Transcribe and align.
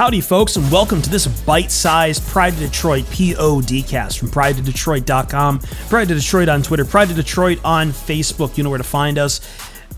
Howdy, 0.00 0.22
folks, 0.22 0.56
and 0.56 0.72
welcome 0.72 1.02
to 1.02 1.10
this 1.10 1.26
bite 1.26 1.70
sized 1.70 2.26
Pride 2.26 2.54
of 2.54 2.58
Detroit 2.58 3.04
POD 3.10 3.86
cast 3.86 4.18
from 4.18 4.28
prideofdetroit.com, 4.28 5.58
Pride 5.58 6.10
of 6.10 6.16
Detroit 6.16 6.48
on 6.48 6.62
Twitter, 6.62 6.86
Pride 6.86 7.10
of 7.10 7.16
Detroit 7.16 7.60
on 7.66 7.90
Facebook. 7.90 8.56
You 8.56 8.64
know 8.64 8.70
where 8.70 8.78
to 8.78 8.82
find 8.82 9.18
us. 9.18 9.42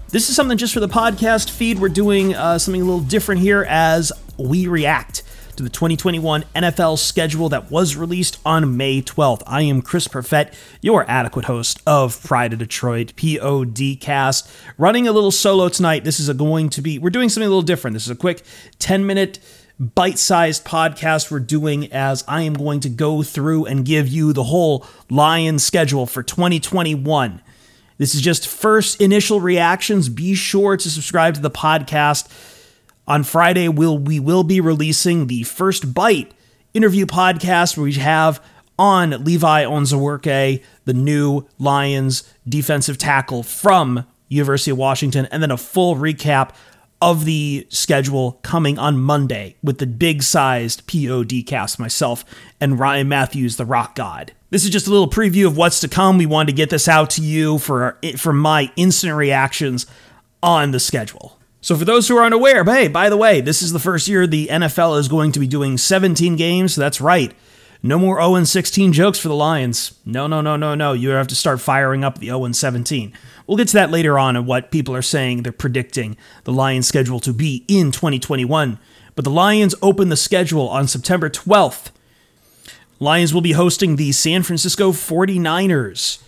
This 0.08 0.28
is 0.28 0.34
something 0.34 0.58
just 0.58 0.74
for 0.74 0.80
the 0.80 0.88
podcast 0.88 1.50
feed. 1.50 1.78
We're 1.78 1.88
doing 1.88 2.34
uh, 2.34 2.58
something 2.58 2.82
a 2.82 2.84
little 2.84 2.98
different 2.98 3.42
here 3.42 3.64
as 3.68 4.10
we 4.36 4.66
react 4.66 5.22
to 5.54 5.62
the 5.62 5.70
2021 5.70 6.46
NFL 6.56 6.98
schedule 6.98 7.48
that 7.50 7.70
was 7.70 7.94
released 7.94 8.40
on 8.44 8.76
May 8.76 9.02
12th. 9.02 9.44
I 9.46 9.62
am 9.62 9.82
Chris 9.82 10.08
Perfett, 10.08 10.52
your 10.80 11.08
adequate 11.08 11.44
host 11.44 11.80
of 11.86 12.20
Pride 12.24 12.52
of 12.52 12.58
Detroit 12.58 13.12
POD 13.14 13.98
running 14.78 15.06
a 15.06 15.12
little 15.12 15.30
solo 15.30 15.68
tonight. 15.68 16.02
This 16.02 16.18
is 16.18 16.28
going 16.30 16.70
to 16.70 16.82
be, 16.82 16.98
we're 16.98 17.10
doing 17.10 17.28
something 17.28 17.46
a 17.46 17.50
little 17.50 17.62
different. 17.62 17.94
This 17.94 18.04
is 18.04 18.10
a 18.10 18.16
quick 18.16 18.42
10 18.80 19.06
minute 19.06 19.38
bite 19.82 20.18
sized 20.18 20.64
podcast 20.64 21.28
we're 21.28 21.40
doing 21.40 21.92
as 21.92 22.22
I 22.28 22.42
am 22.42 22.54
going 22.54 22.78
to 22.80 22.88
go 22.88 23.24
through 23.24 23.66
and 23.66 23.84
give 23.84 24.06
you 24.06 24.32
the 24.32 24.44
whole 24.44 24.86
Lions 25.10 25.64
schedule 25.64 26.06
for 26.06 26.22
2021. 26.22 27.42
This 27.98 28.14
is 28.14 28.20
just 28.20 28.46
first 28.46 29.00
initial 29.00 29.40
reactions. 29.40 30.08
Be 30.08 30.34
sure 30.36 30.76
to 30.76 30.90
subscribe 30.90 31.34
to 31.34 31.40
the 31.40 31.50
podcast. 31.50 32.28
On 33.08 33.24
Friday, 33.24 33.68
we'll, 33.68 33.98
we 33.98 34.20
will 34.20 34.44
be 34.44 34.60
releasing 34.60 35.26
the 35.26 35.42
first 35.42 35.92
bite 35.92 36.32
interview 36.72 37.04
podcast 37.04 37.76
where 37.76 37.84
we 37.84 37.94
have 37.94 38.40
on 38.78 39.24
Levi 39.24 39.64
Onwuzurike, 39.64 40.62
the 40.84 40.94
new 40.94 41.44
Lions 41.58 42.32
defensive 42.48 42.98
tackle 42.98 43.42
from 43.42 44.06
University 44.28 44.70
of 44.70 44.78
Washington, 44.78 45.26
and 45.32 45.42
then 45.42 45.50
a 45.50 45.56
full 45.56 45.96
recap 45.96 46.54
of 47.02 47.24
the 47.24 47.66
schedule 47.68 48.38
coming 48.42 48.78
on 48.78 48.96
Monday 48.96 49.56
with 49.60 49.78
the 49.78 49.86
big 49.88 50.22
sized 50.22 50.86
POD 50.86 51.44
cast, 51.44 51.80
myself 51.80 52.24
and 52.60 52.78
Ryan 52.78 53.08
Matthews, 53.08 53.56
the 53.56 53.66
rock 53.66 53.96
god. 53.96 54.32
This 54.50 54.64
is 54.64 54.70
just 54.70 54.86
a 54.86 54.90
little 54.90 55.10
preview 55.10 55.46
of 55.48 55.56
what's 55.56 55.80
to 55.80 55.88
come. 55.88 56.16
We 56.16 56.26
wanted 56.26 56.52
to 56.52 56.56
get 56.56 56.70
this 56.70 56.86
out 56.86 57.10
to 57.10 57.22
you 57.22 57.58
for, 57.58 57.98
for 58.16 58.32
my 58.32 58.70
instant 58.76 59.16
reactions 59.16 59.84
on 60.44 60.70
the 60.70 60.78
schedule. 60.78 61.38
So, 61.60 61.76
for 61.76 61.84
those 61.84 62.06
who 62.06 62.16
are 62.16 62.24
unaware, 62.24 62.64
hey, 62.64 62.88
by 62.88 63.08
the 63.08 63.16
way, 63.16 63.40
this 63.40 63.62
is 63.62 63.72
the 63.72 63.78
first 63.78 64.06
year 64.06 64.26
the 64.26 64.48
NFL 64.48 64.98
is 64.98 65.08
going 65.08 65.32
to 65.32 65.40
be 65.40 65.46
doing 65.46 65.78
17 65.78 66.36
games. 66.36 66.76
That's 66.76 67.00
right. 67.00 67.32
No 67.82 67.98
more 67.98 68.22
0 68.22 68.44
16 68.44 68.92
jokes 68.92 69.18
for 69.18 69.28
the 69.28 69.34
Lions. 69.34 69.98
No, 70.04 70.26
no, 70.26 70.40
no, 70.40 70.56
no, 70.56 70.74
no. 70.74 70.92
You 70.92 71.10
have 71.10 71.26
to 71.28 71.34
start 71.34 71.60
firing 71.60 72.04
up 72.04 72.18
the 72.18 72.26
0 72.26 72.52
17. 72.52 73.12
We'll 73.46 73.56
get 73.56 73.68
to 73.68 73.74
that 73.74 73.90
later 73.90 74.18
on 74.18 74.36
and 74.36 74.46
what 74.46 74.70
people 74.70 74.94
are 74.94 75.02
saying 75.02 75.42
they're 75.42 75.52
predicting 75.52 76.16
the 76.44 76.52
Lions 76.52 76.86
schedule 76.86 77.18
to 77.20 77.32
be 77.32 77.64
in 77.66 77.90
2021. 77.90 78.78
But 79.14 79.24
the 79.24 79.30
Lions 79.30 79.74
open 79.82 80.08
the 80.08 80.16
schedule 80.16 80.68
on 80.68 80.86
September 80.86 81.28
12th. 81.28 81.90
Lions 83.00 83.34
will 83.34 83.40
be 83.40 83.52
hosting 83.52 83.96
the 83.96 84.12
San 84.12 84.44
Francisco 84.44 84.92
49ers. 84.92 86.22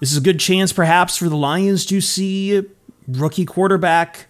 This 0.00 0.12
is 0.12 0.18
a 0.18 0.20
good 0.20 0.38
chance, 0.38 0.70
perhaps, 0.70 1.16
for 1.16 1.30
the 1.30 1.36
Lions 1.36 1.86
to 1.86 2.02
see 2.02 2.62
rookie 3.08 3.46
quarterback 3.46 4.26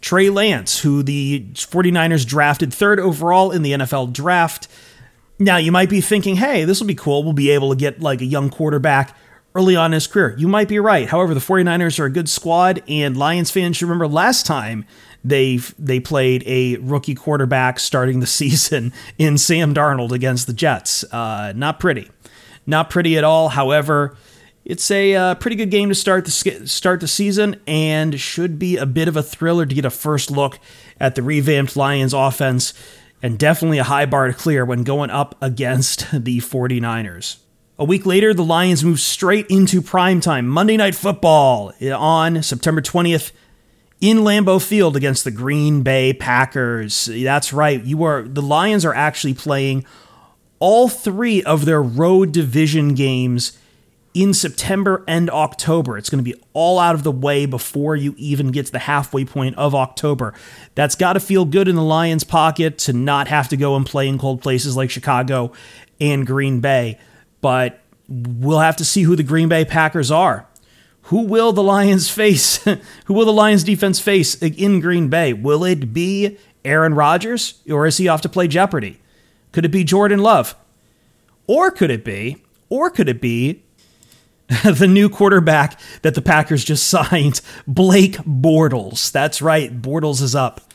Trey 0.00 0.30
Lance, 0.30 0.80
who 0.80 1.02
the 1.02 1.44
49ers 1.54 2.26
drafted 2.26 2.72
third 2.72 2.98
overall 2.98 3.50
in 3.50 3.60
the 3.62 3.72
NFL 3.72 4.14
draft. 4.14 4.68
Now, 5.40 5.56
you 5.56 5.72
might 5.72 5.88
be 5.88 6.02
thinking, 6.02 6.36
hey, 6.36 6.66
this 6.66 6.80
will 6.80 6.86
be 6.86 6.94
cool. 6.94 7.24
We'll 7.24 7.32
be 7.32 7.50
able 7.50 7.70
to 7.70 7.76
get 7.76 8.00
like 8.00 8.20
a 8.20 8.26
young 8.26 8.50
quarterback 8.50 9.16
early 9.54 9.74
on 9.74 9.86
in 9.86 9.92
his 9.92 10.06
career. 10.06 10.34
You 10.38 10.46
might 10.46 10.68
be 10.68 10.78
right. 10.78 11.08
However, 11.08 11.32
the 11.32 11.40
49ers 11.40 11.98
are 11.98 12.04
a 12.04 12.10
good 12.10 12.28
squad, 12.28 12.82
and 12.86 13.16
Lions 13.16 13.50
fans 13.50 13.78
should 13.78 13.86
remember 13.86 14.06
last 14.06 14.44
time 14.44 14.84
they 15.24 15.56
they 15.78 15.98
played 15.98 16.42
a 16.46 16.76
rookie 16.76 17.14
quarterback 17.14 17.80
starting 17.80 18.20
the 18.20 18.26
season 18.40 18.92
in 19.16 19.38
Sam 19.38 19.74
Darnold 19.74 20.12
against 20.12 20.46
the 20.46 20.52
Jets. 20.52 21.04
Uh, 21.04 21.54
not 21.56 21.80
pretty, 21.80 22.10
not 22.66 22.90
pretty 22.90 23.16
at 23.16 23.24
all. 23.24 23.48
However, 23.48 24.16
it's 24.66 24.90
a 24.90 25.14
uh, 25.14 25.34
pretty 25.36 25.56
good 25.56 25.70
game 25.70 25.88
to 25.88 25.94
start 25.94 26.26
the 26.26 26.66
start 26.66 27.00
the 27.00 27.08
season, 27.08 27.60
and 27.66 28.20
should 28.20 28.58
be 28.58 28.76
a 28.76 28.86
bit 28.86 29.08
of 29.08 29.16
a 29.16 29.22
thriller 29.22 29.64
to 29.64 29.74
get 29.74 29.86
a 29.86 29.90
first 29.90 30.30
look 30.30 30.58
at 31.00 31.14
the 31.14 31.22
revamped 31.22 31.76
Lions 31.76 32.12
offense. 32.12 32.74
And 33.22 33.38
definitely 33.38 33.78
a 33.78 33.84
high 33.84 34.06
bar 34.06 34.28
to 34.28 34.32
clear 34.32 34.64
when 34.64 34.82
going 34.82 35.10
up 35.10 35.36
against 35.42 36.06
the 36.12 36.38
49ers. 36.38 37.36
A 37.78 37.84
week 37.84 38.04
later, 38.04 38.34
the 38.34 38.44
Lions 38.44 38.84
move 38.84 39.00
straight 39.00 39.46
into 39.48 39.80
primetime 39.80 40.44
Monday 40.44 40.76
Night 40.76 40.94
Football 40.94 41.72
on 41.94 42.42
September 42.42 42.82
20th 42.82 43.32
in 44.00 44.18
Lambeau 44.18 44.62
Field 44.62 44.96
against 44.96 45.24
the 45.24 45.30
Green 45.30 45.82
Bay 45.82 46.12
Packers. 46.12 47.06
That's 47.06 47.52
right. 47.52 47.82
You 47.82 48.02
are 48.02 48.22
the 48.22 48.42
Lions 48.42 48.84
are 48.84 48.94
actually 48.94 49.34
playing 49.34 49.84
all 50.58 50.88
3 50.88 51.42
of 51.44 51.64
their 51.64 51.82
road 51.82 52.32
division 52.32 52.94
games 52.94 53.56
in 54.12 54.34
September 54.34 55.04
and 55.06 55.30
October. 55.30 55.96
It's 55.96 56.10
going 56.10 56.24
to 56.24 56.30
be 56.30 56.40
all 56.52 56.78
out 56.78 56.94
of 56.94 57.04
the 57.04 57.12
way 57.12 57.46
before 57.46 57.94
you 57.94 58.14
even 58.18 58.50
get 58.50 58.66
to 58.66 58.72
the 58.72 58.80
halfway 58.80 59.24
point 59.24 59.56
of 59.56 59.74
October. 59.74 60.34
That's 60.74 60.94
got 60.94 61.12
to 61.12 61.20
feel 61.20 61.44
good 61.44 61.68
in 61.68 61.76
the 61.76 61.82
Lions' 61.82 62.24
pocket 62.24 62.78
to 62.78 62.92
not 62.92 63.28
have 63.28 63.48
to 63.48 63.56
go 63.56 63.76
and 63.76 63.86
play 63.86 64.08
in 64.08 64.18
cold 64.18 64.42
places 64.42 64.76
like 64.76 64.90
Chicago 64.90 65.52
and 66.00 66.26
Green 66.26 66.60
Bay 66.60 66.98
but 67.40 67.80
we'll 68.08 68.58
have 68.58 68.76
to 68.76 68.84
see 68.84 69.02
who 69.02 69.16
the 69.16 69.22
Green 69.22 69.48
Bay 69.48 69.64
Packers 69.64 70.10
are. 70.10 70.46
Who 71.04 71.22
will 71.22 71.52
the 71.52 71.62
Lions 71.62 72.10
face? 72.10 72.64
who 73.04 73.14
will 73.14 73.24
the 73.24 73.32
Lions 73.32 73.64
defense 73.64 74.00
face 74.00 74.34
in 74.36 74.80
Green 74.80 75.08
Bay? 75.08 75.32
Will 75.32 75.64
it 75.64 75.92
be 75.92 76.38
Aaron 76.64 76.94
Rodgers 76.94 77.60
or 77.70 77.86
is 77.86 77.96
he 77.96 78.08
off 78.08 78.20
to 78.22 78.28
play 78.28 78.48
Jeopardy? 78.48 79.00
Could 79.52 79.64
it 79.64 79.70
be 79.70 79.84
Jordan 79.84 80.20
Love? 80.20 80.54
Or 81.46 81.72
could 81.72 81.90
it 81.90 82.04
be, 82.04 82.36
or 82.68 82.90
could 82.90 83.08
it 83.08 83.20
be 83.20 83.64
the 84.64 84.88
new 84.88 85.08
quarterback 85.08 85.78
that 86.02 86.16
the 86.16 86.22
Packers 86.22 86.64
just 86.64 86.86
signed, 86.88 87.40
Blake 87.66 88.16
Bortles? 88.18 89.12
That's 89.12 89.40
right, 89.40 89.80
Bortles 89.80 90.20
is 90.20 90.34
up. 90.34 90.72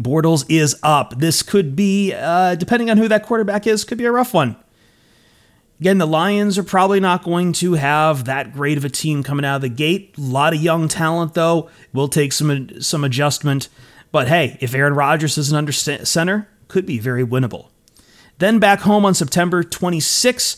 Bortles 0.00 0.44
is 0.48 0.76
up. 0.82 1.18
This 1.18 1.42
could 1.42 1.74
be, 1.74 2.12
uh, 2.12 2.56
depending 2.56 2.90
on 2.90 2.98
who 2.98 3.08
that 3.08 3.24
quarterback 3.24 3.66
is, 3.66 3.84
could 3.84 3.96
be 3.96 4.04
a 4.04 4.12
rough 4.12 4.34
one. 4.34 4.56
Again, 5.80 5.98
the 5.98 6.06
Lions 6.06 6.58
are 6.58 6.64
probably 6.64 7.00
not 7.00 7.24
going 7.24 7.52
to 7.54 7.74
have 7.74 8.26
that 8.26 8.52
great 8.52 8.76
of 8.76 8.84
a 8.84 8.88
team 8.88 9.22
coming 9.22 9.44
out 9.44 9.56
of 9.56 9.62
the 9.62 9.68
gate. 9.68 10.14
A 10.18 10.20
lot 10.20 10.54
of 10.54 10.62
young 10.62 10.88
talent, 10.88 11.34
though, 11.34 11.70
will 11.92 12.08
take 12.08 12.32
some 12.32 12.80
some 12.80 13.04
adjustment. 13.04 13.68
But 14.12 14.28
hey, 14.28 14.56
if 14.60 14.74
Aaron 14.74 14.94
Rodgers 14.94 15.36
isn't 15.38 15.56
under 15.56 15.72
center, 15.72 16.48
could 16.68 16.86
be 16.86 16.98
very 16.98 17.26
winnable. 17.26 17.68
Then 18.38 18.58
back 18.58 18.80
home 18.80 19.04
on 19.04 19.14
September 19.14 19.62
26, 19.62 20.56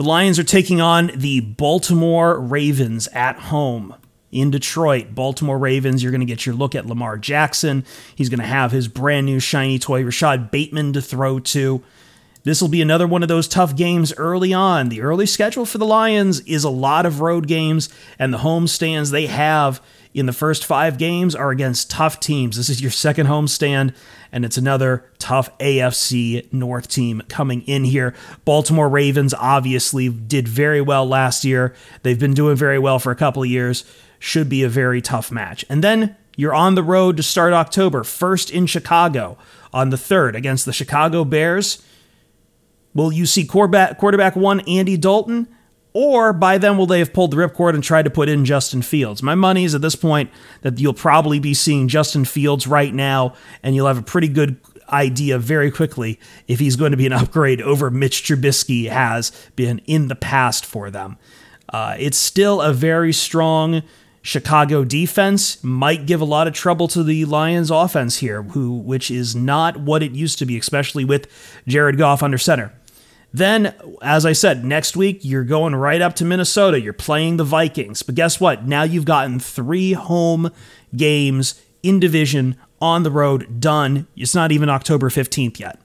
the 0.00 0.06
Lions 0.06 0.38
are 0.38 0.44
taking 0.44 0.80
on 0.80 1.10
the 1.14 1.40
Baltimore 1.40 2.40
Ravens 2.40 3.06
at 3.08 3.38
home 3.38 3.94
in 4.32 4.50
Detroit. 4.50 5.14
Baltimore 5.14 5.58
Ravens, 5.58 6.02
you're 6.02 6.10
going 6.10 6.22
to 6.22 6.26
get 6.26 6.46
your 6.46 6.54
look 6.54 6.74
at 6.74 6.86
Lamar 6.86 7.18
Jackson. 7.18 7.84
He's 8.14 8.30
going 8.30 8.40
to 8.40 8.46
have 8.46 8.72
his 8.72 8.88
brand 8.88 9.26
new 9.26 9.38
shiny 9.38 9.78
toy, 9.78 10.02
Rashod 10.02 10.50
Bateman, 10.50 10.94
to 10.94 11.02
throw 11.02 11.38
to. 11.40 11.82
This 12.42 12.62
will 12.62 12.68
be 12.68 12.80
another 12.80 13.06
one 13.06 13.22
of 13.22 13.28
those 13.28 13.46
tough 13.46 13.76
games 13.76 14.14
early 14.16 14.52
on. 14.54 14.88
The 14.88 15.02
early 15.02 15.26
schedule 15.26 15.66
for 15.66 15.78
the 15.78 15.86
Lions 15.86 16.40
is 16.40 16.64
a 16.64 16.70
lot 16.70 17.04
of 17.04 17.20
road 17.20 17.46
games, 17.46 17.88
and 18.18 18.32
the 18.32 18.38
home 18.38 18.66
stands 18.66 19.10
they 19.10 19.26
have 19.26 19.82
in 20.12 20.26
the 20.26 20.32
first 20.32 20.64
five 20.64 20.98
games 20.98 21.34
are 21.34 21.50
against 21.50 21.90
tough 21.90 22.18
teams. 22.18 22.56
This 22.56 22.68
is 22.68 22.80
your 22.80 22.90
second 22.90 23.26
home 23.26 23.46
stand, 23.46 23.94
and 24.32 24.44
it's 24.44 24.56
another 24.56 25.04
tough 25.18 25.56
AFC 25.58 26.52
North 26.52 26.88
team 26.88 27.22
coming 27.28 27.62
in 27.62 27.84
here. 27.84 28.14
Baltimore 28.44 28.88
Ravens 28.88 29.34
obviously 29.34 30.08
did 30.08 30.48
very 30.48 30.80
well 30.80 31.06
last 31.06 31.44
year. 31.44 31.74
They've 32.02 32.18
been 32.18 32.34
doing 32.34 32.56
very 32.56 32.78
well 32.78 32.98
for 32.98 33.12
a 33.12 33.16
couple 33.16 33.42
of 33.42 33.48
years. 33.48 33.84
Should 34.18 34.48
be 34.48 34.62
a 34.62 34.68
very 34.68 35.00
tough 35.00 35.30
match. 35.30 35.64
And 35.68 35.84
then 35.84 36.16
you're 36.36 36.54
on 36.54 36.74
the 36.74 36.82
road 36.82 37.16
to 37.18 37.22
start 37.22 37.52
October, 37.52 38.02
first 38.02 38.50
in 38.50 38.66
Chicago 38.66 39.38
on 39.72 39.90
the 39.90 39.96
3rd 39.96 40.34
against 40.34 40.64
the 40.64 40.72
Chicago 40.72 41.24
Bears. 41.24 41.82
Will 42.94 43.12
you 43.12 43.26
see 43.26 43.44
quarterback, 43.44 43.98
quarterback 43.98 44.36
one, 44.36 44.60
Andy 44.60 44.96
Dalton? 44.96 45.48
Or 45.92 46.32
by 46.32 46.58
then 46.58 46.78
will 46.78 46.86
they 46.86 47.00
have 47.00 47.12
pulled 47.12 47.32
the 47.32 47.36
ripcord 47.36 47.74
and 47.74 47.82
tried 47.82 48.04
to 48.04 48.10
put 48.10 48.28
in 48.28 48.44
Justin 48.44 48.80
Fields? 48.82 49.22
My 49.22 49.34
money 49.34 49.64
is 49.64 49.74
at 49.74 49.80
this 49.80 49.96
point 49.96 50.30
that 50.62 50.78
you'll 50.78 50.94
probably 50.94 51.40
be 51.40 51.52
seeing 51.52 51.88
Justin 51.88 52.24
Fields 52.24 52.66
right 52.66 52.94
now, 52.94 53.34
and 53.62 53.74
you'll 53.74 53.88
have 53.88 53.98
a 53.98 54.02
pretty 54.02 54.28
good 54.28 54.60
idea 54.88 55.38
very 55.38 55.70
quickly 55.70 56.18
if 56.46 56.58
he's 56.58 56.76
going 56.76 56.90
to 56.92 56.96
be 56.96 57.06
an 57.06 57.12
upgrade 57.12 57.60
over 57.60 57.90
Mitch 57.90 58.22
Trubisky 58.22 58.88
has 58.88 59.32
been 59.56 59.80
in 59.86 60.08
the 60.08 60.14
past 60.16 60.64
for 60.64 60.90
them. 60.90 61.16
Uh, 61.68 61.96
it's 61.98 62.18
still 62.18 62.60
a 62.60 62.72
very 62.72 63.12
strong 63.12 63.82
Chicago 64.22 64.84
defense. 64.84 65.62
Might 65.64 66.06
give 66.06 66.20
a 66.20 66.24
lot 66.24 66.46
of 66.46 66.52
trouble 66.52 66.88
to 66.88 67.02
the 67.02 67.24
Lions 67.24 67.70
offense 67.70 68.18
here, 68.18 68.42
who 68.42 68.76
which 68.76 69.10
is 69.10 69.34
not 69.34 69.78
what 69.78 70.02
it 70.02 70.12
used 70.12 70.38
to 70.40 70.46
be, 70.46 70.58
especially 70.58 71.04
with 71.04 71.26
Jared 71.66 71.96
Goff 71.96 72.22
under 72.22 72.38
center. 72.38 72.72
Then, 73.32 73.74
as 74.02 74.26
I 74.26 74.32
said, 74.32 74.64
next 74.64 74.96
week 74.96 75.20
you're 75.22 75.44
going 75.44 75.74
right 75.74 76.00
up 76.00 76.14
to 76.16 76.24
Minnesota. 76.24 76.80
You're 76.80 76.92
playing 76.92 77.36
the 77.36 77.44
Vikings. 77.44 78.02
But 78.02 78.16
guess 78.16 78.40
what? 78.40 78.66
Now 78.66 78.82
you've 78.82 79.04
gotten 79.04 79.38
three 79.38 79.92
home 79.92 80.50
games 80.96 81.62
in 81.82 82.00
division 82.00 82.56
on 82.80 83.02
the 83.02 83.10
road 83.10 83.60
done. 83.60 84.06
It's 84.16 84.34
not 84.34 84.52
even 84.52 84.68
October 84.68 85.10
15th 85.10 85.60
yet. 85.60 85.78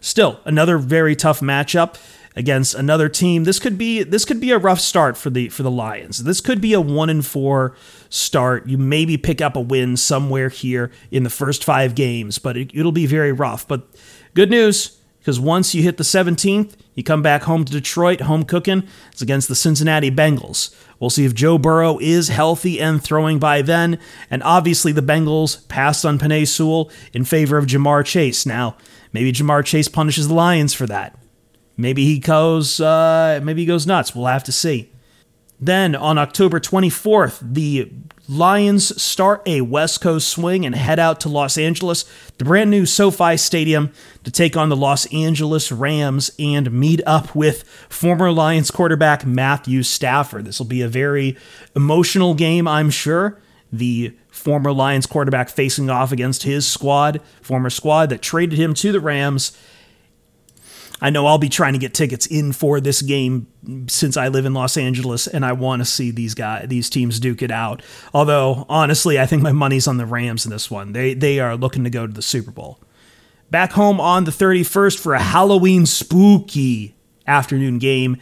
Still, 0.00 0.40
another 0.44 0.78
very 0.78 1.14
tough 1.14 1.40
matchup 1.40 1.96
against 2.36 2.74
another 2.74 3.08
team. 3.08 3.44
This 3.44 3.58
could 3.58 3.76
be 3.76 4.02
this 4.02 4.24
could 4.24 4.40
be 4.40 4.50
a 4.50 4.58
rough 4.58 4.80
start 4.80 5.16
for 5.16 5.30
the 5.30 5.48
for 5.48 5.62
the 5.62 5.70
Lions. 5.70 6.24
This 6.24 6.40
could 6.40 6.60
be 6.60 6.72
a 6.72 6.80
1 6.80 7.10
and 7.10 7.24
4 7.24 7.76
start. 8.08 8.66
You 8.66 8.78
maybe 8.78 9.16
pick 9.16 9.40
up 9.40 9.56
a 9.56 9.60
win 9.60 9.96
somewhere 9.96 10.48
here 10.48 10.90
in 11.10 11.22
the 11.22 11.30
first 11.30 11.64
5 11.64 11.94
games, 11.94 12.38
but 12.38 12.56
it, 12.56 12.70
it'll 12.74 12.92
be 12.92 13.06
very 13.06 13.32
rough. 13.32 13.66
But 13.66 13.86
good 14.34 14.50
news, 14.50 14.99
because 15.20 15.38
once 15.38 15.74
you 15.74 15.82
hit 15.82 15.98
the 15.98 16.02
17th, 16.02 16.72
you 16.94 17.04
come 17.04 17.22
back 17.22 17.42
home 17.42 17.64
to 17.64 17.72
Detroit, 17.72 18.22
home 18.22 18.42
cooking. 18.42 18.88
It's 19.12 19.20
against 19.20 19.48
the 19.48 19.54
Cincinnati 19.54 20.10
Bengals. 20.10 20.74
We'll 20.98 21.10
see 21.10 21.26
if 21.26 21.34
Joe 21.34 21.58
Burrow 21.58 21.98
is 21.98 22.28
healthy 22.28 22.80
and 22.80 23.02
throwing 23.02 23.38
by 23.38 23.60
then. 23.60 23.98
And 24.30 24.42
obviously, 24.42 24.92
the 24.92 25.02
Bengals 25.02 25.68
passed 25.68 26.06
on 26.06 26.18
Penei 26.18 26.48
Sewell 26.48 26.90
in 27.12 27.24
favor 27.24 27.58
of 27.58 27.66
Ja'Marr 27.66 28.04
Chase. 28.04 28.46
Now, 28.46 28.76
maybe 29.12 29.30
Ja'Marr 29.32 29.64
Chase 29.64 29.88
punishes 29.88 30.28
the 30.28 30.34
Lions 30.34 30.72
for 30.72 30.86
that. 30.86 31.18
Maybe 31.76 32.04
he 32.04 32.18
goes, 32.18 32.80
uh, 32.80 33.40
maybe 33.42 33.62
he 33.62 33.66
goes 33.66 33.86
nuts. 33.86 34.14
We'll 34.14 34.26
have 34.26 34.44
to 34.44 34.52
see. 34.52 34.90
Then 35.60 35.94
on 35.94 36.16
October 36.16 36.58
24th, 36.58 37.40
the 37.42 37.92
Lions 38.28 39.00
start 39.02 39.42
a 39.44 39.60
West 39.60 40.00
Coast 40.00 40.28
swing 40.28 40.64
and 40.64 40.74
head 40.74 40.98
out 40.98 41.20
to 41.20 41.28
Los 41.28 41.58
Angeles, 41.58 42.04
the 42.38 42.44
brand 42.44 42.70
new 42.70 42.86
SoFi 42.86 43.36
Stadium, 43.36 43.92
to 44.22 44.30
take 44.30 44.56
on 44.56 44.68
the 44.68 44.76
Los 44.76 45.04
Angeles 45.12 45.72
Rams 45.72 46.30
and 46.38 46.70
meet 46.70 47.00
up 47.06 47.34
with 47.34 47.64
former 47.88 48.30
Lions 48.30 48.70
quarterback 48.70 49.26
Matthew 49.26 49.82
Stafford. 49.82 50.44
This 50.44 50.60
will 50.60 50.66
be 50.66 50.80
a 50.80 50.88
very 50.88 51.36
emotional 51.74 52.34
game, 52.34 52.68
I'm 52.68 52.88
sure. 52.90 53.38
The 53.72 54.16
former 54.28 54.72
Lions 54.72 55.06
quarterback 55.06 55.48
facing 55.48 55.90
off 55.90 56.12
against 56.12 56.44
his 56.44 56.66
squad, 56.66 57.20
former 57.42 57.70
squad 57.70 58.10
that 58.10 58.22
traded 58.22 58.58
him 58.58 58.74
to 58.74 58.92
the 58.92 59.00
Rams 59.00 59.56
I 61.00 61.10
know 61.10 61.26
I'll 61.26 61.38
be 61.38 61.48
trying 61.48 61.72
to 61.72 61.78
get 61.78 61.94
tickets 61.94 62.26
in 62.26 62.52
for 62.52 62.80
this 62.80 63.02
game 63.02 63.46
since 63.88 64.16
I 64.16 64.28
live 64.28 64.44
in 64.44 64.54
Los 64.54 64.76
Angeles 64.76 65.26
and 65.26 65.44
I 65.44 65.52
want 65.52 65.80
to 65.80 65.86
see 65.86 66.10
these 66.10 66.34
guys, 66.34 66.68
these 66.68 66.90
teams 66.90 67.20
duke 67.20 67.42
it 67.42 67.50
out. 67.50 67.82
Although 68.12 68.66
honestly, 68.68 69.18
I 69.18 69.26
think 69.26 69.42
my 69.42 69.52
money's 69.52 69.88
on 69.88 69.96
the 69.96 70.06
Rams 70.06 70.44
in 70.44 70.50
this 70.50 70.70
one. 70.70 70.92
They 70.92 71.14
they 71.14 71.40
are 71.40 71.56
looking 71.56 71.84
to 71.84 71.90
go 71.90 72.06
to 72.06 72.12
the 72.12 72.22
Super 72.22 72.50
Bowl. 72.50 72.78
Back 73.50 73.72
home 73.72 74.00
on 74.00 74.24
the 74.24 74.30
31st 74.30 74.98
for 74.98 75.14
a 75.14 75.22
Halloween 75.22 75.84
spooky 75.84 76.94
afternoon 77.26 77.78
game 77.78 78.16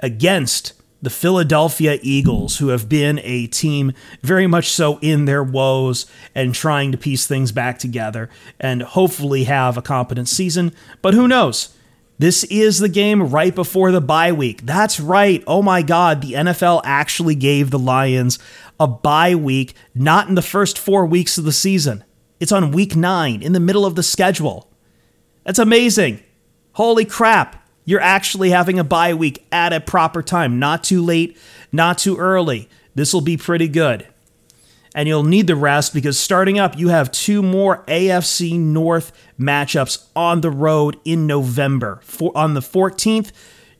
against 0.00 0.74
the 1.00 1.10
Philadelphia 1.10 1.98
Eagles, 2.02 2.58
who 2.58 2.68
have 2.68 2.88
been 2.88 3.20
a 3.22 3.46
team 3.46 3.92
very 4.22 4.46
much 4.46 4.70
so 4.70 4.98
in 5.00 5.26
their 5.26 5.44
woes 5.44 6.06
and 6.34 6.54
trying 6.54 6.90
to 6.92 6.98
piece 6.98 7.26
things 7.26 7.52
back 7.52 7.78
together 7.78 8.30
and 8.58 8.82
hopefully 8.82 9.44
have 9.44 9.76
a 9.76 9.82
competent 9.82 10.28
season. 10.28 10.72
But 11.02 11.12
who 11.12 11.28
knows? 11.28 11.73
This 12.18 12.44
is 12.44 12.78
the 12.78 12.88
game 12.88 13.30
right 13.30 13.54
before 13.54 13.90
the 13.90 14.00
bye 14.00 14.30
week. 14.30 14.62
That's 14.62 15.00
right. 15.00 15.42
Oh 15.46 15.62
my 15.62 15.82
God, 15.82 16.22
the 16.22 16.34
NFL 16.34 16.82
actually 16.84 17.34
gave 17.34 17.70
the 17.70 17.78
Lions 17.78 18.38
a 18.78 18.86
bye 18.86 19.34
week, 19.34 19.74
not 19.94 20.28
in 20.28 20.36
the 20.36 20.42
first 20.42 20.78
four 20.78 21.06
weeks 21.06 21.38
of 21.38 21.44
the 21.44 21.52
season. 21.52 22.04
It's 22.38 22.52
on 22.52 22.70
week 22.70 22.94
nine, 22.94 23.42
in 23.42 23.52
the 23.52 23.60
middle 23.60 23.84
of 23.84 23.96
the 23.96 24.02
schedule. 24.02 24.70
That's 25.44 25.58
amazing. 25.58 26.22
Holy 26.72 27.04
crap. 27.04 27.68
You're 27.84 28.00
actually 28.00 28.50
having 28.50 28.78
a 28.78 28.84
bye 28.84 29.14
week 29.14 29.46
at 29.50 29.72
a 29.72 29.80
proper 29.80 30.22
time. 30.22 30.58
Not 30.58 30.84
too 30.84 31.02
late, 31.02 31.36
not 31.72 31.98
too 31.98 32.16
early. 32.16 32.68
This 32.94 33.12
will 33.12 33.20
be 33.20 33.36
pretty 33.36 33.68
good 33.68 34.06
and 34.94 35.08
you'll 35.08 35.24
need 35.24 35.48
the 35.48 35.56
rest 35.56 35.92
because 35.92 36.18
starting 36.18 36.58
up, 36.58 36.78
you 36.78 36.88
have 36.88 37.10
two 37.10 37.42
more 37.42 37.84
AFC 37.86 38.58
North 38.58 39.12
matchups 39.38 40.06
on 40.14 40.40
the 40.40 40.50
road 40.50 40.98
in 41.04 41.26
November. 41.26 42.00
For, 42.04 42.30
on 42.36 42.54
the 42.54 42.60
14th, 42.60 43.32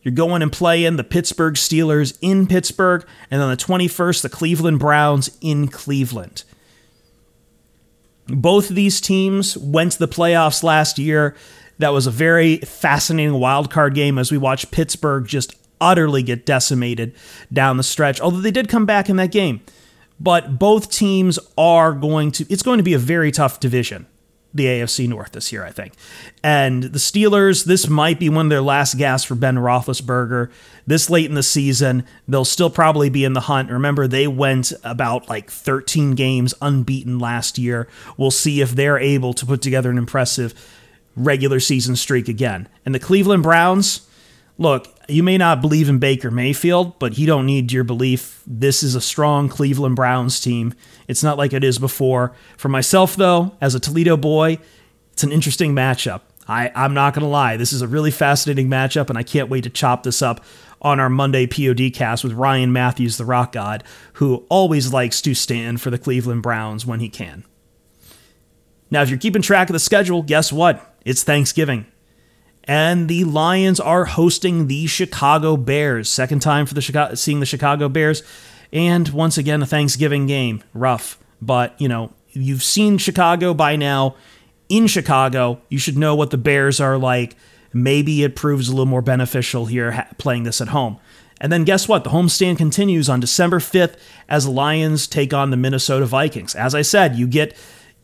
you're 0.02 0.12
going 0.12 0.42
and 0.42 0.52
playing 0.52 0.96
the 0.96 1.04
Pittsburgh 1.04 1.54
Steelers 1.54 2.18
in 2.20 2.46
Pittsburgh, 2.46 3.06
and 3.30 3.40
on 3.40 3.48
the 3.48 3.56
21st, 3.56 4.22
the 4.22 4.28
Cleveland 4.28 4.78
Browns 4.80 5.30
in 5.40 5.68
Cleveland. 5.68 6.44
Both 8.26 8.70
of 8.70 8.76
these 8.76 9.00
teams 9.00 9.56
went 9.56 9.92
to 9.92 9.98
the 9.98 10.08
playoffs 10.08 10.62
last 10.62 10.98
year. 10.98 11.36
That 11.78 11.92
was 11.92 12.06
a 12.06 12.10
very 12.10 12.58
fascinating 12.58 13.34
wild 13.34 13.70
card 13.70 13.94
game 13.94 14.18
as 14.18 14.30
we 14.30 14.38
watched 14.38 14.70
Pittsburgh 14.70 15.26
just 15.26 15.56
utterly 15.80 16.22
get 16.22 16.46
decimated 16.46 17.14
down 17.52 17.76
the 17.76 17.82
stretch, 17.82 18.20
although 18.20 18.40
they 18.40 18.50
did 18.50 18.68
come 18.68 18.86
back 18.86 19.08
in 19.08 19.16
that 19.16 19.30
game. 19.30 19.60
But 20.20 20.58
both 20.58 20.90
teams 20.90 21.38
are 21.58 21.92
going 21.92 22.30
to, 22.32 22.46
it's 22.48 22.62
going 22.62 22.78
to 22.78 22.84
be 22.84 22.94
a 22.94 22.98
very 22.98 23.32
tough 23.32 23.60
division, 23.60 24.06
the 24.54 24.66
AFC 24.66 25.08
North 25.08 25.32
this 25.32 25.52
year, 25.52 25.64
I 25.64 25.70
think. 25.70 25.94
And 26.42 26.84
the 26.84 26.98
Steelers, 26.98 27.64
this 27.64 27.88
might 27.88 28.20
be 28.20 28.28
one 28.28 28.46
of 28.46 28.50
their 28.50 28.60
last 28.60 28.96
gasps 28.96 29.26
for 29.26 29.34
Ben 29.34 29.56
Roethlisberger. 29.56 30.50
This 30.86 31.10
late 31.10 31.26
in 31.26 31.34
the 31.34 31.42
season, 31.42 32.06
they'll 32.28 32.44
still 32.44 32.70
probably 32.70 33.10
be 33.10 33.24
in 33.24 33.32
the 33.32 33.40
hunt. 33.40 33.70
Remember, 33.70 34.06
they 34.06 34.28
went 34.28 34.72
about 34.84 35.28
like 35.28 35.50
13 35.50 36.14
games 36.14 36.54
unbeaten 36.62 37.18
last 37.18 37.58
year. 37.58 37.88
We'll 38.16 38.30
see 38.30 38.60
if 38.60 38.70
they're 38.70 38.98
able 38.98 39.34
to 39.34 39.44
put 39.44 39.62
together 39.62 39.90
an 39.90 39.98
impressive 39.98 40.54
regular 41.16 41.60
season 41.60 41.96
streak 41.96 42.28
again. 42.28 42.68
And 42.84 42.94
the 42.94 43.00
Cleveland 43.00 43.42
Browns, 43.42 44.08
look, 44.58 44.93
you 45.08 45.22
may 45.22 45.38
not 45.38 45.60
believe 45.60 45.88
in 45.88 45.98
Baker 45.98 46.30
Mayfield, 46.30 46.98
but 46.98 47.14
he 47.14 47.26
don't 47.26 47.46
need 47.46 47.72
your 47.72 47.84
belief. 47.84 48.42
This 48.46 48.82
is 48.82 48.94
a 48.94 49.00
strong 49.00 49.48
Cleveland 49.48 49.96
Browns 49.96 50.40
team. 50.40 50.74
It's 51.08 51.22
not 51.22 51.38
like 51.38 51.52
it 51.52 51.64
is 51.64 51.78
before. 51.78 52.32
For 52.56 52.68
myself, 52.68 53.16
though, 53.16 53.56
as 53.60 53.74
a 53.74 53.80
Toledo 53.80 54.16
boy, 54.16 54.58
it's 55.12 55.22
an 55.22 55.32
interesting 55.32 55.74
matchup. 55.74 56.22
I, 56.46 56.70
I'm 56.74 56.94
not 56.94 57.14
going 57.14 57.22
to 57.22 57.28
lie. 57.28 57.56
This 57.56 57.72
is 57.72 57.82
a 57.82 57.88
really 57.88 58.10
fascinating 58.10 58.68
matchup, 58.68 59.08
and 59.08 59.18
I 59.18 59.22
can't 59.22 59.48
wait 59.48 59.64
to 59.64 59.70
chop 59.70 60.02
this 60.02 60.22
up 60.22 60.44
on 60.82 61.00
our 61.00 61.08
Monday 61.08 61.46
POD 61.46 61.92
cast 61.94 62.22
with 62.22 62.34
Ryan 62.34 62.72
Matthews, 62.72 63.16
the 63.16 63.24
Rock 63.24 63.52
God, 63.52 63.82
who 64.14 64.44
always 64.48 64.92
likes 64.92 65.22
to 65.22 65.34
stand 65.34 65.80
for 65.80 65.90
the 65.90 65.98
Cleveland 65.98 66.42
Browns 66.42 66.84
when 66.84 67.00
he 67.00 67.08
can. 67.08 67.44
Now, 68.90 69.02
if 69.02 69.08
you're 69.08 69.18
keeping 69.18 69.42
track 69.42 69.70
of 69.70 69.72
the 69.72 69.78
schedule, 69.80 70.22
guess 70.22 70.52
what? 70.52 70.94
It's 71.04 71.22
Thanksgiving 71.22 71.86
and 72.64 73.08
the 73.08 73.24
Lions 73.24 73.78
are 73.80 74.04
hosting 74.04 74.66
the 74.66 74.86
Chicago 74.86 75.56
Bears. 75.56 76.10
Second 76.10 76.40
time 76.40 76.66
for 76.66 76.74
the 76.74 76.80
Chicago, 76.80 77.14
seeing 77.14 77.40
the 77.40 77.46
Chicago 77.46 77.88
Bears, 77.88 78.22
and 78.72 79.08
once 79.10 79.38
again 79.38 79.62
a 79.62 79.66
Thanksgiving 79.66 80.26
game. 80.26 80.62
Rough, 80.72 81.18
but 81.40 81.80
you 81.80 81.88
know 81.88 82.12
you've 82.30 82.62
seen 82.62 82.98
Chicago 82.98 83.54
by 83.54 83.76
now. 83.76 84.16
In 84.68 84.86
Chicago, 84.86 85.60
you 85.68 85.78
should 85.78 85.98
know 85.98 86.14
what 86.14 86.30
the 86.30 86.38
Bears 86.38 86.80
are 86.80 86.96
like. 86.96 87.36
Maybe 87.72 88.22
it 88.22 88.34
proves 88.34 88.68
a 88.68 88.72
little 88.72 88.86
more 88.86 89.02
beneficial 89.02 89.66
here 89.66 90.08
playing 90.16 90.44
this 90.44 90.60
at 90.60 90.68
home. 90.68 90.98
And 91.40 91.52
then 91.52 91.64
guess 91.64 91.86
what? 91.86 92.04
The 92.04 92.10
homestand 92.10 92.56
continues 92.56 93.08
on 93.08 93.20
December 93.20 93.58
5th 93.58 93.96
as 94.28 94.48
Lions 94.48 95.06
take 95.06 95.34
on 95.34 95.50
the 95.50 95.56
Minnesota 95.56 96.06
Vikings. 96.06 96.54
As 96.54 96.74
I 96.74 96.82
said, 96.82 97.16
you 97.16 97.26
get 97.26 97.54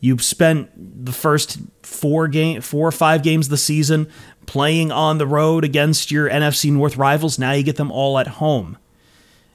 You 0.01 0.17
spent 0.17 1.05
the 1.05 1.13
first 1.13 1.59
four 1.83 2.27
game, 2.27 2.59
four 2.61 2.87
or 2.87 2.91
five 2.91 3.23
games 3.23 3.45
of 3.45 3.51
the 3.51 3.57
season 3.57 4.09
playing 4.47 4.91
on 4.91 5.19
the 5.19 5.27
road 5.27 5.63
against 5.63 6.11
your 6.11 6.29
NFC 6.29 6.71
North 6.71 6.97
rivals. 6.97 7.39
Now 7.39 7.53
you 7.53 7.63
get 7.63 7.77
them 7.77 7.91
all 7.91 8.19
at 8.19 8.27
home. 8.27 8.77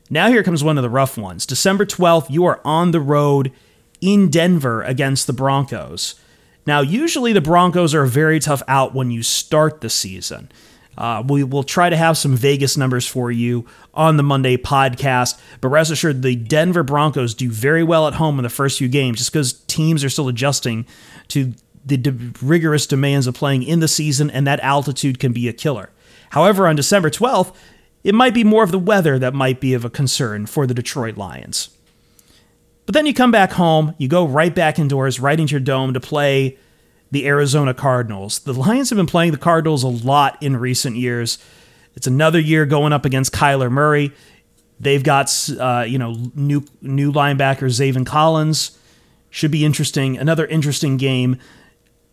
Now 0.09 0.29
here 0.29 0.45
comes 0.45 0.63
one 0.65 0.79
of 0.79 0.83
the 0.83 0.91
rough 0.91 1.19
ones. 1.19 1.45
December 1.45 1.85
12th, 1.85 2.31
you 2.31 2.45
are 2.45 2.61
on 2.65 2.93
the 2.93 3.01
road 3.01 3.53
in 4.01 4.31
Denver 4.31 4.83
against 4.83 5.27
the 5.27 5.33
Broncos. 5.33 6.15
Now, 6.67 6.81
usually 6.81 7.33
the 7.33 7.41
Broncos 7.41 7.95
are 7.95 8.03
a 8.03 8.09
very 8.09 8.41
tough 8.41 8.63
out 8.67 8.95
when 8.95 9.11
you 9.11 9.23
start 9.23 9.81
the 9.81 9.91
season. 9.91 10.51
Uh, 10.99 11.23
we 11.27 11.45
will 11.45 11.63
try 11.63 11.91
to 11.91 11.97
have 11.97 12.17
some 12.17 12.37
Vegas 12.37 12.77
numbers 12.77 13.07
for 13.07 13.31
you 13.31 13.67
on 13.95 14.17
the 14.17 14.23
Monday 14.23 14.57
podcast, 14.57 15.39
but 15.61 15.69
rest 15.69 15.91
assured 15.91 16.23
the 16.23 16.37
Denver 16.37 16.83
Broncos 16.83 17.35
do 17.35 17.51
very 17.51 17.83
well 17.83 18.07
at 18.09 18.15
home 18.15 18.39
in 18.39 18.43
the 18.43 18.49
first 18.49 18.79
few 18.79 18.89
games 18.89 19.19
just 19.19 19.33
because 19.33 19.53
teams 19.65 20.03
are 20.03 20.09
still 20.09 20.29
adjusting 20.29 20.87
to 21.29 21.53
the 21.85 21.97
de- 21.97 22.33
rigorous 22.43 22.87
demands 22.87 23.27
of 23.27 23.35
playing 23.35 23.63
in 23.63 23.81
the 23.81 23.89
season, 23.89 24.31
and 24.31 24.47
that 24.47 24.61
altitude 24.61 25.19
can 25.19 25.33
be 25.33 25.49
a 25.49 25.53
killer. 25.53 25.91
However, 26.31 26.67
on 26.67 26.77
December 26.77 27.11
12th, 27.11 27.55
it 28.03 28.15
might 28.15 28.35
be 28.35 28.45
more 28.45 28.65
of 28.65 28.73
the 28.73 28.79
weather 28.79 29.19
that 29.19 29.35
might 29.35 29.61
be 29.61 29.75
of 29.75 29.85
a 29.85 29.91
concern 29.91 30.47
for 30.47 30.67
the 30.67 30.75
Detroit 30.75 31.17
Lions. 31.17 31.71
But 32.87 32.95
then 32.95 33.07
you 33.07 33.13
come 33.13 33.33
back 33.33 33.53
home, 33.53 33.95
you 33.99 34.09
go 34.09 34.27
right 34.27 34.55
back 34.55 34.79
indoors, 34.79 35.19
right 35.19 35.39
into 35.39 35.53
your 35.53 35.61
dome 35.61 35.93
to 35.93 36.01
play 36.01 36.57
the 37.11 37.27
Arizona 37.27 37.75
Cardinals. 37.75 38.41
The 38.41 38.53
Lions 38.53 38.91
have 38.91 38.97
been 38.97 39.07
playing 39.07 39.33
the 39.33 39.39
Cardinals 39.39 39.83
a 39.83 39.89
lot 39.89 40.43
in 40.43 40.57
recent 40.57 40.97
years. 40.97 41.39
It's 41.95 42.07
another 42.07 42.41
year 42.41 42.67
going 42.67 42.93
up 42.93 43.05
against 43.05 43.33
Kyler 43.33 43.71
Murray. 43.71 44.13
They've 44.79 45.03
got 45.03 45.33
uh, 45.59 45.85
you 45.87 45.99
know 45.99 46.31
new 46.35 46.65
new 46.83 47.13
linebacker 47.13 47.69
Zaven 47.69 48.05
Collins. 48.05 48.79
Should 49.31 49.51
be 49.51 49.65
interesting. 49.65 50.19
Another 50.19 50.47
interesting 50.47 50.97
game. 50.97 51.39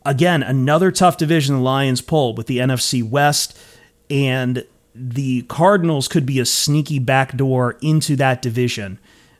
Again, 0.05 0.43
another 0.43 0.91
tough 0.91 1.17
division 1.17 1.55
the 1.55 1.61
Lions 1.61 2.01
pull 2.01 2.35
with 2.35 2.47
the 2.47 2.57
NFC 2.57 3.07
West, 3.07 3.57
and 4.09 4.65
the 4.93 5.43
Cardinals 5.43 6.07
could 6.07 6.25
be 6.25 6.39
a 6.39 6.45
sneaky 6.45 6.99
backdoor 6.99 7.77
into 7.81 8.15
that 8.17 8.41
division. 8.41 8.99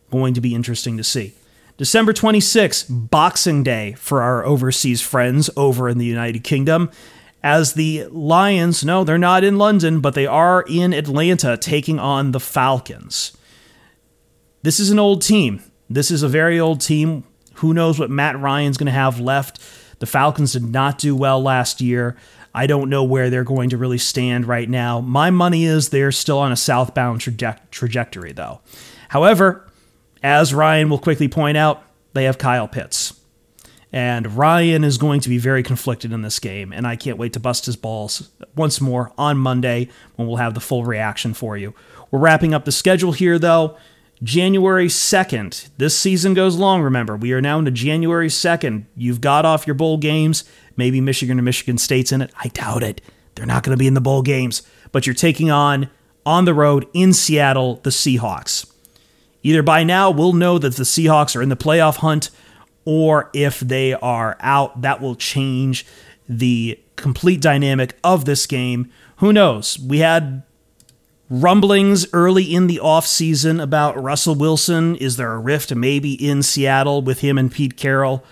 Going 0.10 0.34
to 0.34 0.42
be 0.42 0.56
interesting 0.56 0.98
to 0.98 1.04
see. 1.04 1.34
December 1.84 2.14
26th, 2.14 2.86
Boxing 2.90 3.62
Day 3.62 3.92
for 3.98 4.22
our 4.22 4.46
overseas 4.46 5.02
friends 5.02 5.50
over 5.58 5.90
in 5.90 5.98
the 5.98 6.06
United 6.06 6.42
Kingdom. 6.42 6.90
As 7.44 7.74
the 7.74 8.06
Lions, 8.06 8.86
no, 8.86 9.04
they're 9.04 9.18
not 9.18 9.44
in 9.44 9.58
London, 9.58 10.00
but 10.00 10.14
they 10.14 10.26
are 10.26 10.64
in 10.70 10.94
Atlanta 10.94 11.58
taking 11.58 12.00
on 12.00 12.32
the 12.32 12.40
Falcons. 12.40 13.36
This 14.62 14.80
is 14.80 14.92
an 14.92 14.98
old 14.98 15.22
team. 15.22 15.62
This 15.90 16.10
is 16.10 16.24
a 16.24 16.30
very 16.30 16.58
old 16.58 16.80
team. 16.80 17.26
Who 17.56 17.74
knows 17.74 18.00
what 18.00 18.10
Matt 18.10 18.40
Ryan's 18.40 18.78
going 18.78 18.86
to 18.86 18.94
have 18.94 19.20
left? 19.20 19.60
The 20.00 20.06
Falcons 20.06 20.54
did 20.54 20.64
not 20.64 20.98
do 20.98 21.18
well 21.18 21.44
last 21.44 21.82
year. 21.82 22.16
I 22.56 22.66
don't 22.66 22.90
know 22.90 23.04
where 23.04 23.30
they're 23.30 23.44
going 23.44 23.72
to 23.72 23.78
really 23.78 23.98
stand 23.98 24.46
right 24.46 24.70
now. 24.70 25.02
My 25.02 25.32
money 25.32 25.66
is 25.66 25.90
they're 25.90 26.14
still 26.14 26.40
on 26.40 26.54
a 26.54 26.56
southbound 26.56 27.20
traje- 27.20 27.60
trajectory, 27.72 28.32
though. 28.32 28.62
However, 29.10 29.68
as 30.24 30.54
Ryan 30.54 30.90
will 30.90 30.98
quickly 30.98 31.28
point 31.28 31.58
out, 31.58 31.84
they 32.14 32.24
have 32.24 32.38
Kyle 32.38 32.68
Pitts. 32.68 33.20
And 33.92 34.36
Ryan 34.36 34.84
is 34.84 34.98
going 34.98 35.20
to 35.22 35.30
be 35.30 35.38
very 35.38 35.62
conflicted 35.62 36.12
in 36.12 36.24
this 36.24 36.40
game, 36.40 36.74
and 36.74 36.88
I 36.88 36.96
can't 36.96 37.20
wait 37.20 37.34
to 37.34 37.40
bust 37.40 37.68
his 37.68 37.76
balls 37.76 38.32
once 38.56 38.82
more 38.82 39.12
on 39.20 39.38
Monday 39.38 39.90
when 40.16 40.28
we'll 40.28 40.38
have 40.38 40.56
the 40.56 40.60
full 40.60 40.84
reaction 40.84 41.36
for 41.36 41.58
you. 41.58 41.76
We're 42.10 42.20
wrapping 42.20 42.56
up 42.56 42.66
the 42.66 42.72
schedule 42.72 43.12
here, 43.12 43.38
though. 43.38 43.78
January 44.24 44.88
2nd. 44.88 45.70
This 45.78 45.96
season 45.96 46.34
goes 46.34 46.56
long, 46.56 46.82
remember. 46.82 47.16
We 47.16 47.34
are 47.34 47.42
now 47.42 47.60
into 47.60 47.72
January 47.72 48.30
2nd. 48.30 48.86
You've 48.96 49.22
got 49.22 49.46
off 49.46 49.68
your 49.68 49.74
bowl 49.76 49.98
games. 49.98 50.44
Maybe 50.76 51.02
Michigan 51.02 51.38
or 51.38 51.44
Michigan 51.44 51.78
State's 51.78 52.12
in 52.12 52.22
it. 52.22 52.32
I 52.44 52.48
doubt 52.48 52.82
it. 52.82 53.02
They're 53.36 53.46
not 53.46 53.64
going 53.64 53.78
to 53.78 53.80
be 53.80 53.88
in 53.88 53.96
the 53.96 54.02
bowl 54.02 54.24
games. 54.24 54.64
But 54.92 55.06
you're 55.06 55.14
taking 55.14 55.52
on, 55.52 55.90
on 56.26 56.46
the 56.46 56.54
road 56.54 56.88
in 56.94 57.14
Seattle, 57.14 57.76
the 57.84 57.90
Seahawks. 57.90 58.73
Either 59.44 59.62
by 59.62 59.84
now 59.84 60.10
we'll 60.10 60.34
know 60.34 60.58
that 60.58 60.76
the 60.76 60.84
Seahawks 60.84 61.36
are 61.36 61.42
in 61.42 61.50
the 61.50 61.56
playoff 61.56 61.98
hunt, 61.98 62.30
or 62.86 63.30
if 63.34 63.60
they 63.60 63.94
are 63.94 64.38
out, 64.40 64.82
that 64.82 65.02
will 65.02 65.16
change 65.16 65.86
the 66.28 66.80
complete 66.96 67.42
dynamic 67.42 67.98
of 68.04 68.26
this 68.26 68.46
game. 68.46 68.90
Who 69.18 69.34
knows? 69.34 69.78
We 69.80 70.00
had 70.00 70.44
rumblings 71.30 72.06
early 72.14 72.44
in 72.54 72.68
the 72.68 72.80
offseason 72.84 73.62
about 73.62 74.02
Russell 74.02 74.36
Wilson. 74.36 74.96
Is 74.96 75.18
there 75.18 75.34
a 75.34 75.40
rift 75.40 75.74
maybe 75.74 76.14
in 76.14 76.44
Seattle 76.44 77.02
with 77.02 77.20
him 77.20 77.38
and 77.38 77.52
Pete 77.52 77.78
Carroll? 77.78 78.24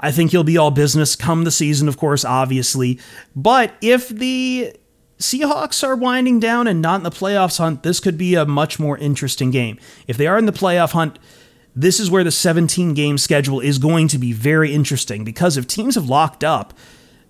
I 0.00 0.12
think 0.12 0.30
he'll 0.30 0.44
be 0.44 0.56
all 0.56 0.70
business 0.70 1.16
come 1.16 1.44
the 1.44 1.50
season, 1.50 1.88
of 1.88 1.96
course, 1.96 2.24
obviously. 2.24 3.00
But 3.34 3.74
if 3.80 4.08
the 4.08 4.74
Seahawks 5.18 5.82
are 5.82 5.96
winding 5.96 6.38
down 6.38 6.68
and 6.68 6.80
not 6.80 7.00
in 7.00 7.02
the 7.02 7.10
playoffs 7.10 7.58
hunt, 7.58 7.82
this 7.82 7.98
could 7.98 8.16
be 8.16 8.34
a 8.34 8.46
much 8.46 8.78
more 8.78 8.96
interesting 8.98 9.50
game. 9.50 9.78
If 10.06 10.16
they 10.16 10.28
are 10.28 10.38
in 10.38 10.46
the 10.46 10.52
playoff 10.52 10.92
hunt, 10.92 11.18
this 11.74 11.98
is 11.98 12.10
where 12.10 12.24
the 12.24 12.30
17 12.30 12.94
game 12.94 13.18
schedule 13.18 13.60
is 13.60 13.78
going 13.78 14.08
to 14.08 14.18
be 14.18 14.32
very 14.32 14.72
interesting 14.72 15.24
because 15.24 15.56
if 15.56 15.66
teams 15.66 15.96
have 15.96 16.08
locked 16.08 16.44
up, 16.44 16.72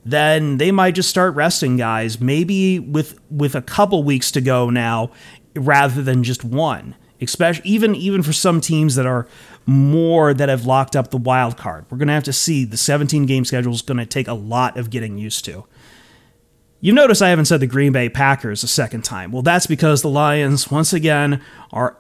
then 0.05 0.59
they 0.59 0.71
might 0.71 0.95
just 0.95 1.11
start 1.11 1.35
resting 1.35 1.77
guys, 1.77 2.21
maybe 2.21 2.79
with 2.79 3.19
with 3.31 3.55
a 3.55 3.63
couple 3.63 4.03
weeks 4.03 4.31
to 4.33 4.41
go 4.41 4.71
now 4.71 5.11
rather 5.55 6.03
than 6.03 6.25
just 6.25 6.45
one. 6.45 6.95
Especially 7.21 7.69
even 7.69 7.95
even 7.95 8.23
for 8.23 8.33
some 8.33 8.61
teams 8.61 8.95
that 8.95 9.07
are 9.07 9.27
more 9.67 10.33
that 10.33 10.49
have 10.49 10.65
locked 10.65 10.97
up 10.97 11.11
the 11.11 11.19
wild 11.19 11.57
card. 11.57 11.85
We're 11.91 11.99
going 11.99 12.09
to 12.09 12.15
have 12.15 12.25
to 12.25 12.33
see 12.33 12.65
the 12.65 12.77
17 12.77 13.27
game 13.27 13.45
schedule 13.45 13.75
is 13.75 13.83
going 13.83 13.99
to 13.99 14.07
take 14.07 14.29
a 14.29 14.35
lot 14.35 14.79
of 14.79 14.89
getting 14.89 15.19
used 15.19 15.45
to. 15.47 15.67
You 16.81 16.93
notice 16.93 17.21
I 17.21 17.31
haven't 17.31 17.47
said 17.47 17.59
the 17.59 17.67
Green 17.67 17.91
Bay 17.91 18.09
Packers 18.09 18.63
a 18.63 18.69
second 18.69 19.03
time. 19.03 19.33
Well, 19.33 19.43
that's 19.43 19.67
because 19.67 20.03
the 20.03 20.09
Lions, 20.09 20.71
once 20.71 20.93
again, 20.93 21.43
are 21.73 21.97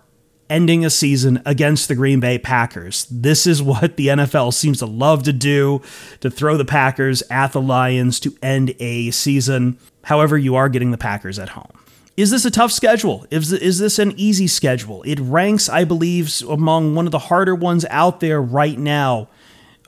ending 0.49 0.85
a 0.85 0.90
season 0.90 1.42
against 1.44 1.88
the 1.88 1.97
Green 1.97 2.20
Bay 2.20 2.38
Packers. 2.38 3.04
This 3.11 3.44
is 3.44 3.61
what 3.64 3.97
the 3.97 4.06
NFL 4.06 4.54
seems 4.54 4.78
to 4.78 4.87
love 4.87 5.25
to 5.25 5.32
do 5.32 5.82
to 6.20 6.30
throw 6.30 6.56
the 6.56 6.64
Packers 6.64 7.23
at 7.28 7.52
the 7.52 7.61
Lions 7.61 8.20
to 8.20 8.37
end 8.40 8.73
a 8.78 9.11
season. 9.11 9.78
However, 10.04 10.38
you 10.38 10.54
are 10.54 10.68
getting 10.68 10.92
the 10.92 10.99
Packers 10.99 11.40
at 11.40 11.50
home. 11.50 11.73
Is 12.16 12.30
this 12.30 12.44
a 12.44 12.50
tough 12.50 12.70
schedule? 12.70 13.26
Is, 13.30 13.52
is 13.52 13.80
this 13.80 13.99
an 13.99 14.12
easy 14.16 14.47
schedule? 14.47 15.02
It 15.02 15.18
ranks, 15.20 15.68
I 15.68 15.85
believe, 15.85 16.32
among 16.49 16.94
one 16.94 17.06
of 17.06 17.12
the 17.12 17.18
harder 17.18 17.54
ones 17.54 17.85
out 17.90 18.20
there 18.20 18.40
right 18.40 18.78
now, 18.78 19.28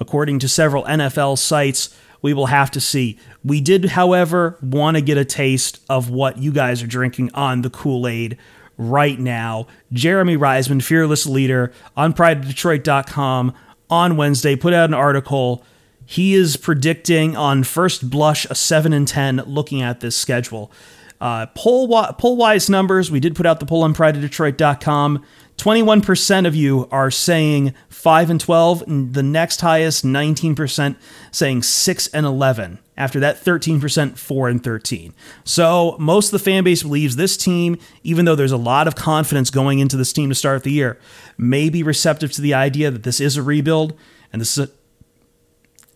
according 0.00 0.40
to 0.40 0.48
several 0.48 0.84
NFL 0.84 1.38
sites. 1.38 1.96
We 2.22 2.34
will 2.34 2.46
have 2.46 2.70
to 2.72 2.80
see. 2.80 3.18
We 3.44 3.60
did, 3.60 3.86
however, 3.86 4.58
want 4.62 4.96
to 4.96 5.00
get 5.00 5.16
a 5.16 5.24
taste 5.24 5.80
of 5.88 6.10
what 6.10 6.38
you 6.38 6.52
guys 6.52 6.82
are 6.82 6.86
drinking 6.86 7.30
on 7.34 7.62
the 7.62 7.70
Kool 7.70 8.06
Aid 8.06 8.36
right 8.76 9.18
now. 9.18 9.66
Jeremy 9.92 10.36
Reisman, 10.36 10.82
fearless 10.82 11.26
leader 11.26 11.72
on 11.96 12.12
prideofdetroit.com 12.12 13.54
on 13.90 14.16
Wednesday, 14.16 14.56
put 14.56 14.72
out 14.72 14.88
an 14.88 14.94
article. 14.94 15.64
He 16.06 16.34
is 16.34 16.56
predicting 16.56 17.36
on 17.36 17.64
first 17.64 18.10
blush 18.10 18.46
a 18.46 18.54
7 18.54 18.92
and 18.92 19.06
10 19.06 19.42
looking 19.46 19.82
at 19.82 20.00
this 20.00 20.16
schedule. 20.16 20.72
Uh, 21.20 21.46
poll, 21.54 21.88
poll 22.14 22.36
wise 22.36 22.70
numbers, 22.70 23.10
we 23.10 23.20
did 23.20 23.36
put 23.36 23.44
out 23.44 23.60
the 23.60 23.66
poll 23.66 23.82
on 23.82 23.92
prideofdetroit.com. 23.92 25.24
21% 25.60 26.46
of 26.46 26.56
you 26.56 26.88
are 26.90 27.10
saying 27.10 27.74
5 27.90 28.30
and 28.30 28.40
12, 28.40 28.82
and 28.82 29.12
the 29.12 29.22
next 29.22 29.60
highest 29.60 30.06
19% 30.06 30.96
saying 31.30 31.62
6 31.62 32.06
and 32.08 32.24
11. 32.24 32.78
After 32.96 33.20
that 33.20 33.36
13% 33.36 34.18
4 34.18 34.48
and 34.48 34.64
13. 34.64 35.14
So, 35.44 35.96
most 35.98 36.26
of 36.26 36.32
the 36.32 36.38
fan 36.38 36.64
base 36.64 36.82
believes 36.82 37.16
this 37.16 37.36
team, 37.36 37.78
even 38.02 38.24
though 38.24 38.34
there's 38.34 38.52
a 38.52 38.58
lot 38.58 38.86
of 38.86 38.94
confidence 38.94 39.50
going 39.50 39.78
into 39.78 39.96
this 39.96 40.12
team 40.12 40.28
to 40.30 40.34
start 40.34 40.64
the 40.64 40.72
year, 40.72 40.98
may 41.38 41.68
be 41.68 41.82
receptive 41.82 42.32
to 42.32 42.42
the 42.42 42.52
idea 42.52 42.90
that 42.90 43.02
this 43.02 43.20
is 43.20 43.36
a 43.36 43.42
rebuild 43.42 43.94
and 44.32 44.40
this 44.40 44.56
is 44.56 44.68
a 44.68 44.70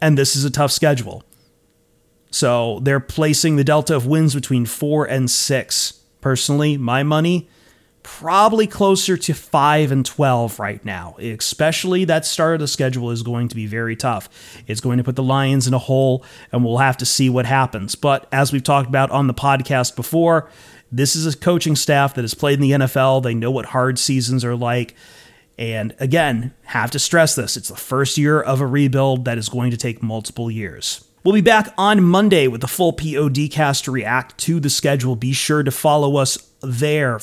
and 0.00 0.18
this 0.18 0.34
is 0.36 0.44
a 0.44 0.50
tough 0.50 0.72
schedule. 0.72 1.24
So, 2.30 2.80
they're 2.80 3.00
placing 3.00 3.56
the 3.56 3.64
delta 3.64 3.94
of 3.96 4.06
wins 4.06 4.34
between 4.34 4.66
4 4.66 5.06
and 5.06 5.30
6. 5.30 6.00
Personally, 6.20 6.76
my 6.78 7.02
money 7.02 7.48
probably 8.04 8.68
closer 8.68 9.16
to 9.16 9.34
5 9.34 9.90
and 9.90 10.06
12 10.06 10.60
right 10.60 10.84
now. 10.84 11.16
Especially 11.18 12.04
that 12.04 12.24
start 12.24 12.54
of 12.54 12.60
the 12.60 12.68
schedule 12.68 13.10
is 13.10 13.24
going 13.24 13.48
to 13.48 13.56
be 13.56 13.66
very 13.66 13.96
tough. 13.96 14.28
It's 14.68 14.80
going 14.80 14.98
to 14.98 15.04
put 15.04 15.16
the 15.16 15.22
Lions 15.24 15.66
in 15.66 15.74
a 15.74 15.78
hole, 15.78 16.24
and 16.52 16.64
we'll 16.64 16.78
have 16.78 16.96
to 16.98 17.06
see 17.06 17.28
what 17.28 17.46
happens. 17.46 17.96
But 17.96 18.28
as 18.30 18.52
we've 18.52 18.62
talked 18.62 18.88
about 18.88 19.10
on 19.10 19.26
the 19.26 19.34
podcast 19.34 19.96
before, 19.96 20.48
this 20.92 21.16
is 21.16 21.26
a 21.26 21.36
coaching 21.36 21.74
staff 21.74 22.14
that 22.14 22.22
has 22.22 22.34
played 22.34 22.54
in 22.54 22.60
the 22.60 22.70
NFL. 22.86 23.24
They 23.24 23.34
know 23.34 23.50
what 23.50 23.66
hard 23.66 23.98
seasons 23.98 24.44
are 24.44 24.54
like. 24.54 24.94
And 25.58 25.94
again, 25.98 26.52
have 26.64 26.90
to 26.92 26.98
stress 26.98 27.34
this 27.34 27.56
it's 27.56 27.68
the 27.68 27.76
first 27.76 28.18
year 28.18 28.40
of 28.40 28.60
a 28.60 28.66
rebuild 28.66 29.24
that 29.24 29.38
is 29.38 29.48
going 29.48 29.70
to 29.70 29.76
take 29.76 30.02
multiple 30.02 30.50
years. 30.50 31.04
We'll 31.24 31.32
be 31.32 31.40
back 31.40 31.72
on 31.78 32.04
Monday 32.04 32.48
with 32.48 32.60
the 32.60 32.68
full 32.68 32.92
POD 32.92 33.48
cast 33.50 33.86
to 33.86 33.90
react 33.90 34.36
to 34.40 34.60
the 34.60 34.68
schedule. 34.68 35.16
Be 35.16 35.32
sure 35.32 35.62
to 35.62 35.70
follow 35.70 36.16
us 36.16 36.36
there. 36.60 37.18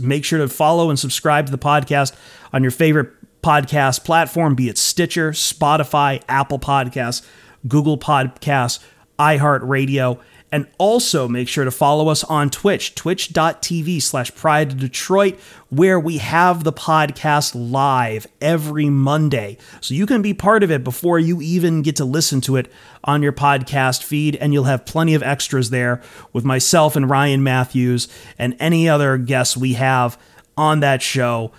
Make 0.00 0.24
sure 0.24 0.40
to 0.40 0.48
follow 0.48 0.90
and 0.90 0.98
subscribe 0.98 1.46
to 1.46 1.52
the 1.52 1.58
podcast 1.58 2.16
on 2.52 2.62
your 2.62 2.72
favorite 2.72 3.12
podcast 3.42 4.04
platform, 4.04 4.56
be 4.56 4.68
it 4.68 4.76
Stitcher, 4.76 5.30
Spotify, 5.30 6.20
Apple 6.28 6.58
Podcasts, 6.58 7.24
Google 7.68 7.96
Podcasts, 7.96 8.80
iHeartRadio. 9.20 10.18
And 10.54 10.68
also 10.78 11.26
make 11.26 11.48
sure 11.48 11.64
to 11.64 11.72
follow 11.72 12.06
us 12.06 12.22
on 12.22 12.48
Twitch, 12.48 12.94
twitch.tv 12.94 14.00
slash 14.00 14.32
pride 14.36 14.78
Detroit, 14.78 15.36
where 15.68 15.98
we 15.98 16.18
have 16.18 16.62
the 16.62 16.72
podcast 16.72 17.56
live 17.56 18.28
every 18.40 18.88
Monday. 18.88 19.58
So 19.80 19.94
you 19.94 20.06
can 20.06 20.22
be 20.22 20.32
part 20.32 20.62
of 20.62 20.70
it 20.70 20.84
before 20.84 21.18
you 21.18 21.42
even 21.42 21.82
get 21.82 21.96
to 21.96 22.04
listen 22.04 22.40
to 22.42 22.54
it 22.54 22.70
on 23.02 23.20
your 23.20 23.32
podcast 23.32 24.04
feed. 24.04 24.36
And 24.36 24.52
you'll 24.52 24.62
have 24.62 24.86
plenty 24.86 25.14
of 25.14 25.24
extras 25.24 25.70
there 25.70 26.00
with 26.32 26.44
myself 26.44 26.94
and 26.94 27.10
Ryan 27.10 27.42
Matthews 27.42 28.06
and 28.38 28.54
any 28.60 28.88
other 28.88 29.18
guests 29.18 29.56
we 29.56 29.72
have 29.72 30.16
on 30.56 30.78
that 30.78 31.02
show, 31.02 31.50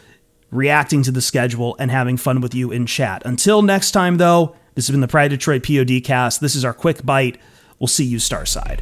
reacting 0.52 1.04
to 1.04 1.12
the 1.12 1.20
schedule 1.20 1.76
and 1.80 1.92
having 1.92 2.16
fun 2.16 2.40
with 2.40 2.56
you 2.56 2.72
in 2.72 2.86
chat. 2.86 3.24
Until 3.26 3.62
next 3.62 3.92
time, 3.92 4.20
though, 4.20 4.56
this 4.76 4.88
has 4.88 4.94
been 4.94 5.02
the 5.02 5.10
Pride 5.10 5.32
Detroit 5.32 5.64
POD 5.64 6.02
cast. 6.02 6.40
This 6.40 6.56
is 6.56 6.64
our 6.64 6.74
quick 6.74 7.06
bite. 7.06 7.38
We'll 7.80 7.88
see 7.88 8.06
you 8.06 8.18
Starside. 8.18 8.82